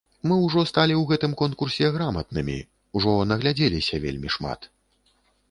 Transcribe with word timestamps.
Мы 0.29 0.35
ўжо 0.43 0.61
сталі 0.69 0.93
ў 0.97 1.03
гэтым 1.11 1.35
конкурсе 1.41 1.91
граматнымі, 1.97 2.57
ужо 3.01 3.13
наглядзеліся 3.33 4.03
вельмі 4.09 4.29
шмат. 4.39 4.69